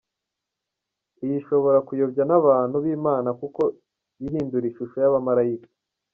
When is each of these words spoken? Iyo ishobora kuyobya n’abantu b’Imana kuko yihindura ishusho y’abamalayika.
Iyo 1.23 1.35
ishobora 1.41 1.77
kuyobya 1.87 2.23
n’abantu 2.29 2.75
b’Imana 2.83 3.29
kuko 3.39 3.61
yihindura 4.21 4.65
ishusho 4.67 4.95
y’abamalayika. 5.03 5.69